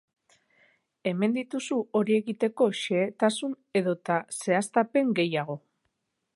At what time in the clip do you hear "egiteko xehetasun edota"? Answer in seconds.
2.23-4.19